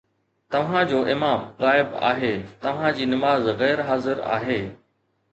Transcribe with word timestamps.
توهان 0.51 0.87
جو 0.91 0.99
امام 1.13 1.39
غائب 1.59 1.91
آهي، 2.09 2.33
توهان 2.61 2.91
جي 2.93 3.05
نماز 3.05 3.45
غير 3.45 3.83
حاضر 3.83 4.23
آهي 4.23 4.61